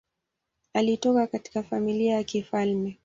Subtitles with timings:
[0.73, 2.99] Alitoka katika familia ya kifalme.